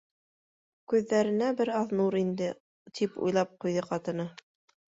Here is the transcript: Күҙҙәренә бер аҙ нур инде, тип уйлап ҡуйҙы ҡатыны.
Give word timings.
Күҙҙәренә 0.93 1.51
бер 1.59 1.71
аҙ 1.81 1.93
нур 1.99 2.19
инде, 2.21 2.49
тип 3.01 3.23
уйлап 3.27 3.55
ҡуйҙы 3.67 3.89
ҡатыны. 3.93 4.31